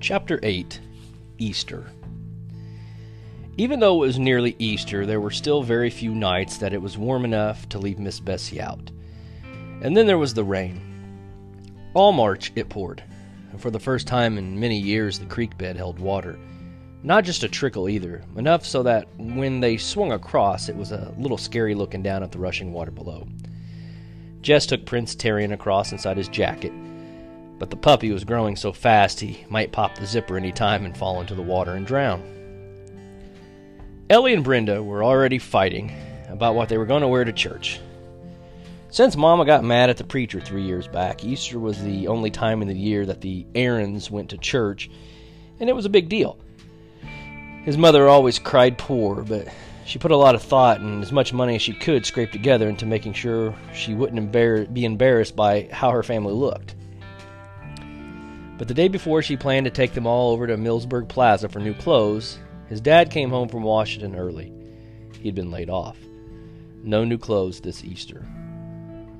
[0.00, 0.80] Chapter 8
[1.36, 1.84] Easter
[3.58, 6.96] Even though it was nearly Easter, there were still very few nights that it was
[6.96, 8.90] warm enough to leave Miss Bessie out.
[9.82, 10.80] And then there was the rain.
[11.92, 13.02] All March it poured,
[13.52, 16.38] and for the first time in many years the creek bed held water.
[17.02, 21.14] Not just a trickle either, enough so that when they swung across it was a
[21.18, 23.28] little scary looking down at the rushing water below.
[24.40, 26.72] Jess took Prince Terrien across inside his jacket
[27.60, 30.96] but the puppy was growing so fast he might pop the zipper any time and
[30.96, 32.22] fall into the water and drown.
[34.08, 35.92] Ellie and Brenda were already fighting
[36.30, 37.78] about what they were going to wear to church.
[38.88, 42.62] Since Mama got mad at the preacher three years back, Easter was the only time
[42.62, 44.90] in the year that the Aarons went to church,
[45.60, 46.38] and it was a big deal.
[47.64, 49.48] His mother always cried poor, but
[49.84, 52.70] she put a lot of thought and as much money as she could scrape together
[52.70, 56.74] into making sure she wouldn't embar- be embarrassed by how her family looked.
[58.60, 61.60] But the day before she planned to take them all over to Millsburg Plaza for
[61.60, 64.52] new clothes, his dad came home from Washington early.
[65.18, 65.96] He'd been laid off.
[66.84, 68.22] No new clothes this Easter.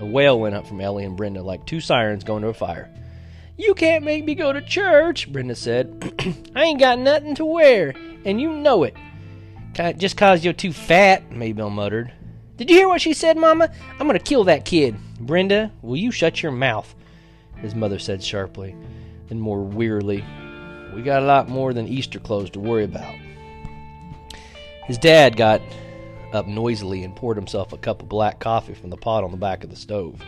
[0.00, 2.92] A wail went up from Ellie and Brenda like two sirens going to a fire.
[3.56, 6.12] You can't make me go to church, Brenda said.
[6.56, 7.94] I ain't got nothing to wear,
[8.24, 8.96] and you know it.
[9.98, 12.12] Just cause you're too fat, Maybelle muttered.
[12.56, 13.72] Did you hear what she said, Mama?
[14.00, 14.96] I'm gonna kill that kid.
[15.20, 16.92] Brenda, will you shut your mouth?
[17.58, 18.74] His mother said sharply
[19.30, 20.24] and more wearily,
[20.94, 23.14] We got a lot more than Easter clothes to worry about.
[24.86, 25.60] His dad got
[26.32, 29.36] up noisily and poured himself a cup of black coffee from the pot on the
[29.36, 30.20] back of the stove.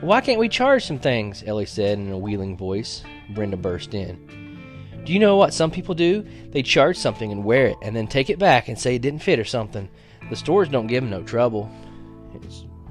[0.00, 1.42] Why can't we charge some things?
[1.46, 3.02] Ellie said in a wheeling voice.
[3.34, 4.46] Brenda burst in.
[5.04, 6.26] Do you know what some people do?
[6.50, 9.22] They charge something and wear it, and then take it back and say it didn't
[9.22, 9.88] fit or something.
[10.30, 11.70] The stores don't give them no trouble.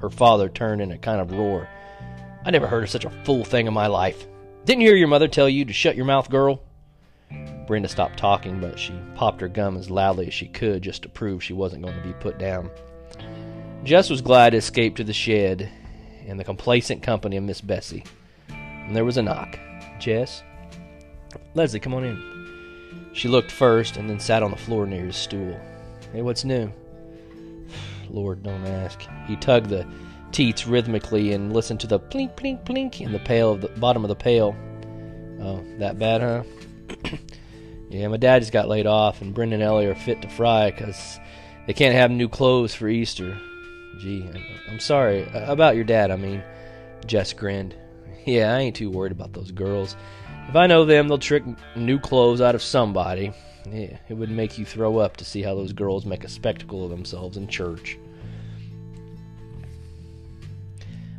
[0.00, 1.68] Her father turned in a kind of roar.
[2.44, 4.26] I never heard of such a fool thing in my life.
[4.66, 6.60] Didn't hear your mother tell you to shut your mouth, girl?
[7.68, 11.08] Brenda stopped talking, but she popped her gum as loudly as she could just to
[11.08, 12.68] prove she wasn't going to be put down.
[13.84, 15.70] Jess was glad to escape to the shed
[16.24, 18.02] in the complacent company of Miss Bessie.
[18.48, 19.56] And there was a knock.
[20.00, 20.42] Jess?
[21.54, 23.10] Leslie, come on in.
[23.12, 25.56] She looked first and then sat on the floor near his stool.
[26.12, 26.72] Hey, what's new?
[28.10, 29.00] Lord, don't ask.
[29.28, 29.86] He tugged the
[30.32, 34.04] teats rhythmically and listen to the plink, plink, plink in the pail of the bottom
[34.04, 34.56] of the pail.
[35.40, 36.42] Oh, that bad, huh?
[37.90, 40.70] yeah, my dad just got laid off, and Brenda and Ellie are fit to fry
[40.70, 41.18] because
[41.66, 43.38] they can't have new clothes for Easter.
[43.98, 44.28] Gee,
[44.68, 46.10] I'm sorry about your dad.
[46.10, 46.42] I mean,
[47.06, 47.74] Jess grinned.
[48.26, 49.94] Yeah, I ain't too worried about those girls.
[50.48, 51.44] If I know them, they'll trick
[51.76, 53.32] new clothes out of somebody.
[53.70, 56.82] Yeah, it would make you throw up to see how those girls make a spectacle
[56.82, 57.96] of themselves in church.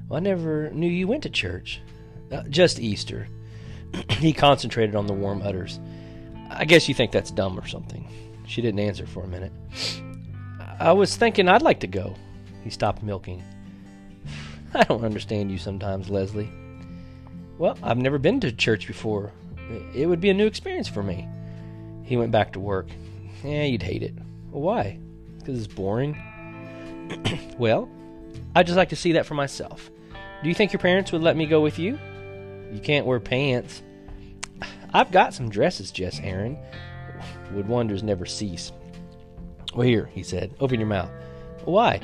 [0.07, 1.81] Well, I never knew you went to church.
[2.31, 3.27] Uh, just Easter.
[4.09, 5.79] he concentrated on the warm udders.
[6.49, 8.07] I guess you think that's dumb or something.
[8.45, 9.51] She didn't answer for a minute.
[10.79, 12.15] I was thinking I'd like to go.
[12.63, 13.43] He stopped milking.
[14.73, 16.49] I don't understand you sometimes, Leslie.
[17.57, 19.31] Well, I've never been to church before.
[19.93, 21.27] It would be a new experience for me.
[22.03, 22.87] He went back to work.
[23.43, 24.13] Yeah, you'd hate it.
[24.51, 24.99] Well, why?
[25.39, 26.15] Because it's boring.
[27.57, 27.89] well,
[28.55, 29.89] I'd just like to see that for myself.
[30.43, 31.97] Do you think your parents would let me go with you?
[32.71, 33.81] You can't wear pants.
[34.93, 36.57] I've got some dresses, Jess Aaron.
[37.53, 38.71] Would wonders never cease?
[39.73, 41.09] Well, here, he said, open your mouth.
[41.65, 41.99] Why?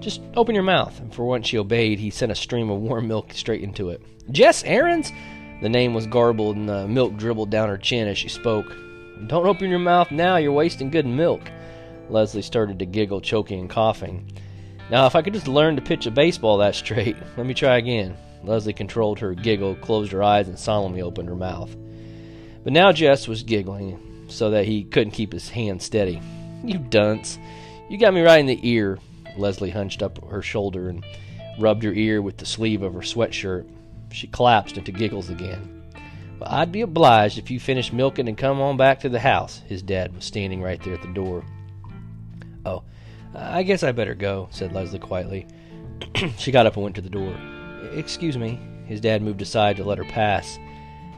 [0.00, 0.98] Just open your mouth.
[1.00, 4.02] And for once she obeyed, he sent a stream of warm milk straight into it.
[4.30, 5.12] Jess Aaron's?
[5.62, 8.76] The name was garbled and the milk dribbled down her chin as she spoke.
[9.26, 11.40] Don't open your mouth now, you're wasting good milk.
[12.10, 14.30] Leslie started to giggle, choking and coughing.
[14.90, 17.76] Now, if I could just learn to pitch a baseball that straight, let me try
[17.76, 18.16] again.
[18.44, 21.74] Leslie controlled her giggle, closed her eyes, and solemnly opened her mouth.
[22.62, 26.20] But now Jess was giggling so that he couldn't keep his hand steady.
[26.64, 27.38] You dunce.
[27.88, 28.98] You got me right in the ear.
[29.36, 31.04] Leslie hunched up her shoulder and
[31.58, 33.68] rubbed her ear with the sleeve of her sweatshirt.
[34.12, 35.84] She collapsed into giggles again.
[36.38, 39.62] Well, I'd be obliged if you finished milking and come on back to the house.
[39.66, 41.44] His dad was standing right there at the door.
[42.64, 42.82] Oh,
[43.34, 45.46] I guess I better go, said Leslie quietly.
[46.38, 47.36] she got up and went to the door.
[47.92, 48.60] Excuse me.
[48.86, 50.58] His dad moved aside to let her pass.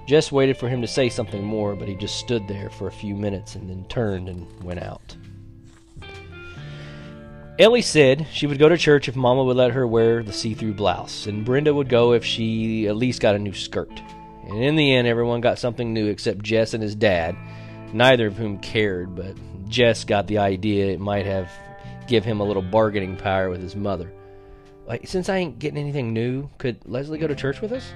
[0.07, 2.93] Jess waited for him to say something more, but he just stood there for a
[2.93, 5.17] few minutes and then turned and went out.
[7.59, 10.55] Ellie said she would go to church if Mama would let her wear the see
[10.55, 13.91] through blouse, and Brenda would go if she at least got a new skirt.
[14.45, 17.37] And in the end, everyone got something new except Jess and his dad,
[17.93, 19.37] neither of whom cared, but
[19.69, 21.51] Jess got the idea it might have
[22.09, 24.13] give him a little bargaining power with his mother.
[24.87, 27.93] Like, since I ain't getting anything new, could Leslie go to church with us?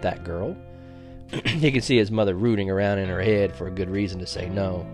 [0.00, 0.56] That girl?
[1.44, 4.26] he could see his mother rooting around in her head for a good reason to
[4.26, 4.86] say no.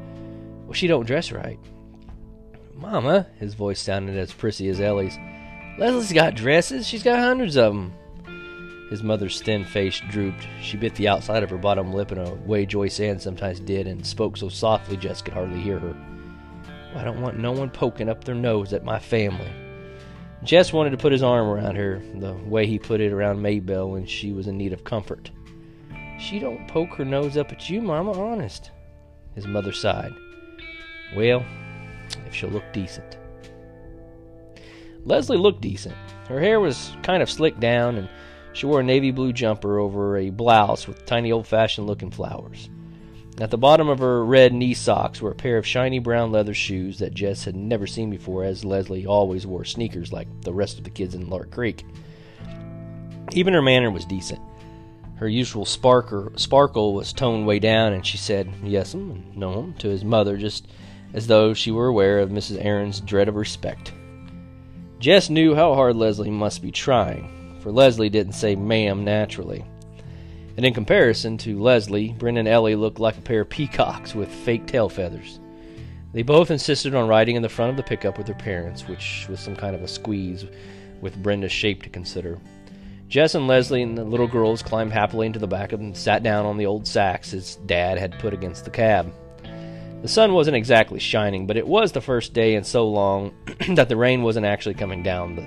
[0.64, 1.58] Well, she don't dress right.
[2.74, 5.18] Mama, his voice sounded as prissy as Ellie's.
[5.78, 6.86] Leslie's got dresses.
[6.86, 7.92] She's got hundreds of them.
[8.88, 10.46] His mother's thin face drooped.
[10.62, 13.86] She bit the outside of her bottom lip in a way Joyce Ann sometimes did
[13.86, 15.94] and spoke so softly Jess could hardly hear her.
[16.94, 19.50] I don't want no one poking up their nose at my family.
[20.44, 23.90] Jess wanted to put his arm around her, the way he put it around Maybelle
[23.90, 25.30] when she was in need of comfort.
[26.18, 28.70] She don't poke her nose up at you, Mama, honest.
[29.34, 30.14] His mother sighed.
[31.16, 31.44] Well,
[32.26, 33.16] if she'll look decent.
[35.04, 35.94] Leslie looked decent.
[36.28, 38.08] Her hair was kind of slicked down, and
[38.52, 42.68] she wore a navy blue jumper over a blouse with tiny old fashioned looking flowers.
[43.40, 46.54] At the bottom of her red knee socks were a pair of shiny brown leather
[46.54, 50.76] shoes that Jess had never seen before, as Leslie always wore sneakers like the rest
[50.76, 51.84] of the kids in Lark Creek.
[53.32, 54.40] Even her manner was decent.
[55.16, 59.88] Her usual sparker, sparkle was toned way down, and she said yes'm and no'm to
[59.88, 60.66] his mother, just
[61.14, 62.64] as though she were aware of Mrs.
[62.64, 63.92] Aaron's dread of respect.
[64.98, 69.64] Jess knew how hard Leslie must be trying, for Leslie didn't say ma'am naturally.
[70.58, 74.28] And in comparison to Leslie, Brenda and Ellie looked like a pair of peacocks with
[74.28, 75.38] fake tail feathers.
[76.12, 79.24] They both insisted on riding in the front of the pickup with their parents, which
[79.30, 80.46] was some kind of a squeeze
[81.00, 82.40] with Brenda's shape to consider.
[83.06, 86.44] Jess and Leslie and the little girls climbed happily into the back and sat down
[86.44, 89.14] on the old sacks his dad had put against the cab.
[90.02, 93.32] The sun wasn't exactly shining, but it was the first day in so long
[93.76, 95.38] that the rain wasn't actually coming down.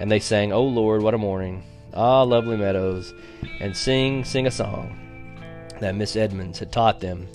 [0.00, 1.64] And they sang, Oh Lord, what a morning.
[1.94, 3.12] Ah, lovely meadows,
[3.60, 4.96] and sing, sing a song
[5.80, 7.26] that Miss Edmonds had taught them,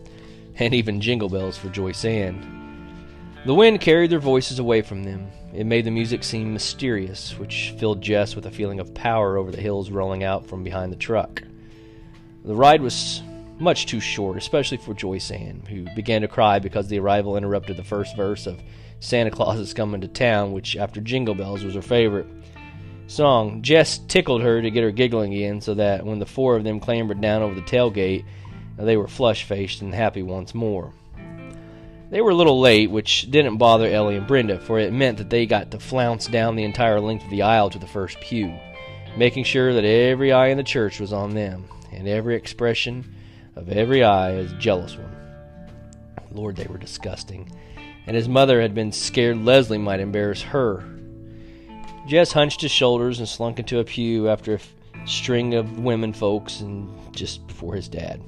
[0.57, 2.51] and even jingle bells for Joyce Ann.
[3.45, 5.27] The wind carried their voices away from them.
[5.53, 9.51] It made the music seem mysterious, which filled Jess with a feeling of power over
[9.51, 11.43] the hills rolling out from behind the truck.
[12.43, 13.21] The ride was
[13.59, 17.77] much too short, especially for Joyce Ann, who began to cry because the arrival interrupted
[17.77, 18.61] the first verse of
[18.99, 22.27] Santa Claus is Coming to Town, which, after Jingle Bells, was her favorite
[23.07, 23.61] song.
[23.61, 26.79] Jess tickled her to get her giggling again, so that when the four of them
[26.79, 28.25] clambered down over the tailgate,
[28.77, 30.93] they were flush faced and happy once more.
[32.09, 35.29] They were a little late, which didn't bother Ellie and Brenda, for it meant that
[35.29, 38.53] they got to flounce down the entire length of the aisle to the first pew,
[39.17, 43.15] making sure that every eye in the church was on them, and every expression
[43.55, 45.15] of every eye a jealous one.
[46.31, 47.49] Lord, they were disgusting,
[48.05, 50.83] and his mother had been scared Leslie might embarrass her
[52.05, 54.73] Jess hunched his shoulders and slunk into a pew after a f-
[55.05, 58.21] string of women folks and just before his dad.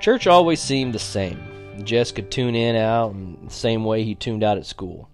[0.00, 1.82] Church always seemed the same.
[1.84, 5.08] Jess could tune in out in the same way he tuned out at school,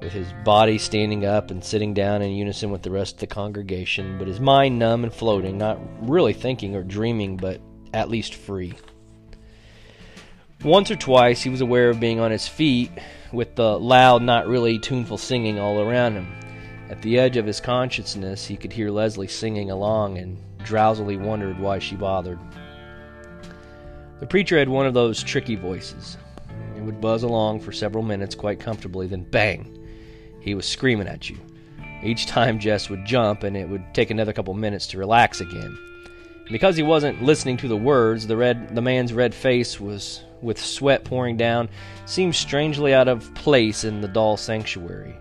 [0.00, 3.26] with his body standing up and sitting down in unison with the rest of the
[3.26, 7.60] congregation, but his mind numb and floating, not really thinking or dreaming, but
[7.92, 8.74] at least free.
[10.62, 12.90] Once or twice he was aware of being on his feet
[13.34, 16.28] with the loud, not really tuneful singing all around him.
[16.90, 21.58] At the edge of his consciousness, he could hear Leslie singing along and drowsily wondered
[21.58, 22.38] why she bothered.
[24.20, 26.16] The preacher had one of those tricky voices.
[26.76, 29.78] It would buzz along for several minutes quite comfortably, then bang!
[30.40, 31.38] He was screaming at you.
[32.02, 35.78] Each time Jess would jump, and it would take another couple minutes to relax again.
[36.50, 40.60] Because he wasn't listening to the words, the red the man's red face was with
[40.60, 41.68] sweat pouring down
[42.06, 45.16] seemed strangely out of place in the doll sanctuary.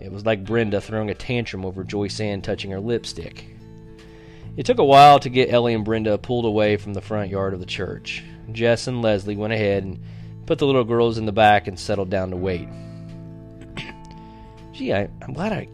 [0.00, 3.46] It was like Brenda throwing a tantrum over Joyce Ann touching her lipstick.
[4.56, 7.54] It took a while to get Ellie and Brenda pulled away from the front yard
[7.54, 8.22] of the church.
[8.52, 10.00] Jess and Leslie went ahead and
[10.46, 12.68] put the little girls in the back and settled down to wait.
[14.72, 15.68] Gee, I, am glad I.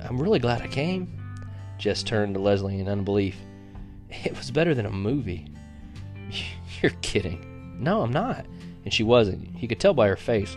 [0.00, 1.18] I'm really glad I came.
[1.78, 3.36] Jess turned to Leslie in unbelief.
[4.10, 5.46] It was better than a movie.
[6.82, 7.47] You're kidding.
[7.78, 8.44] No, I'm not.
[8.84, 9.56] And she wasn't.
[9.56, 10.56] He could tell by her face.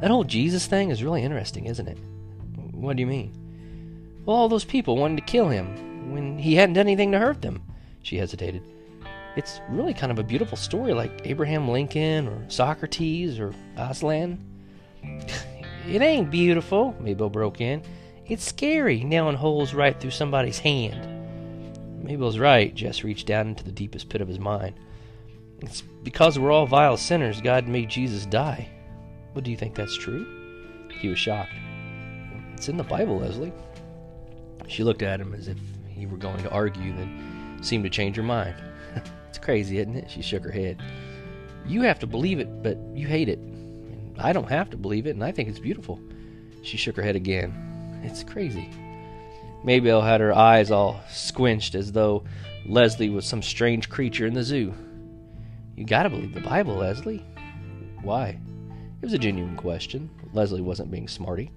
[0.00, 1.98] That whole Jesus thing is really interesting, isn't it?
[2.72, 3.32] What do you mean?
[4.24, 7.42] Well, all those people wanted to kill him when he hadn't done anything to hurt
[7.42, 7.62] them.
[8.02, 8.62] She hesitated.
[9.36, 14.38] It's really kind of a beautiful story, like Abraham Lincoln or Socrates or Aslan.
[15.02, 17.82] it ain't beautiful, Mabel broke in.
[18.26, 21.14] It's scary, nailing holes right through somebody's hand.
[22.02, 22.74] Mabel's right.
[22.74, 24.74] Jess reached down into the deepest pit of his mind.
[25.60, 28.68] It's because we're all vile sinners God made Jesus die.
[29.34, 30.26] Well, do you think that's true?
[31.00, 31.52] He was shocked.
[32.54, 33.52] It's in the Bible, Leslie.
[34.68, 35.58] She looked at him as if
[35.88, 38.54] he were going to argue, then seemed to change her mind.
[39.28, 40.10] it's crazy, isn't it?
[40.10, 40.82] She shook her head.
[41.66, 43.38] You have to believe it, but you hate it.
[44.18, 45.98] I don't have to believe it, and I think it's beautiful.
[46.62, 48.00] She shook her head again.
[48.02, 48.70] It's crazy.
[49.64, 52.24] Maybelle had her eyes all squinched as though
[52.66, 54.74] Leslie was some strange creature in the zoo.
[55.76, 57.24] You gotta believe the Bible, Leslie.
[58.02, 58.38] Why?
[59.00, 60.08] It was a genuine question.
[60.32, 61.50] Leslie wasn't being smarty.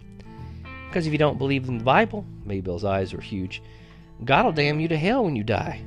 [0.87, 3.61] Because if you don't believe in the Bible, Maybelle's eyes were huge,
[4.25, 5.81] God'll damn you to hell when you die.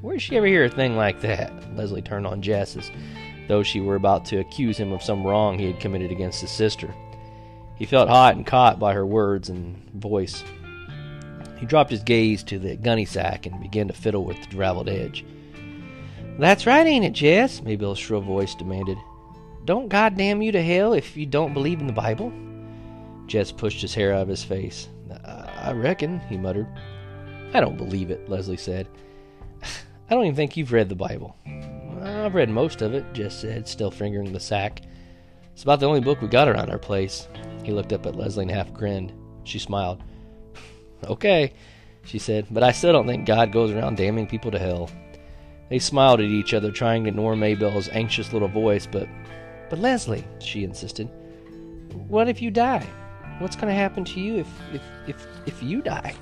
[0.00, 1.52] Where did she ever hear a thing like that?
[1.76, 2.90] Leslie turned on Jess as
[3.48, 6.50] though she were about to accuse him of some wrong he had committed against his
[6.50, 6.92] sister.
[7.76, 10.42] He felt hot and caught by her words and voice.
[11.58, 14.88] He dropped his gaze to the gunny sack and began to fiddle with the raveled
[14.88, 15.24] edge.
[16.38, 17.62] That's right, ain't it, Jess?
[17.62, 18.98] Maybelle's shrill voice demanded.
[19.64, 22.32] Don't God damn you to hell if you don't believe in the Bible?
[23.26, 24.88] Jess pushed his hair out of his face.
[25.24, 26.68] I reckon, he muttered.
[27.54, 28.86] I don't believe it, Leslie said.
[29.62, 31.36] I don't even think you've read the Bible.
[32.02, 34.82] I've read most of it, Jess said, still fingering the sack.
[35.52, 37.28] It's about the only book we got around our place.
[37.64, 39.12] He looked up at Leslie and half grinned.
[39.44, 40.02] She smiled.
[41.04, 41.54] okay,
[42.04, 44.90] she said, but I still don't think God goes around damning people to hell.
[45.68, 49.08] They smiled at each other, trying to ignore Maybelle's anxious little voice, but.
[49.68, 51.08] But Leslie, she insisted,
[52.08, 52.86] what if you die?
[53.40, 56.14] What's going to happen to you if, if, if, if you die?